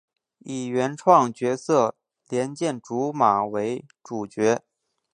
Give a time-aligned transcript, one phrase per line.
[0.39, 1.93] 以原创角色
[2.27, 4.63] 莲见琢马为主角。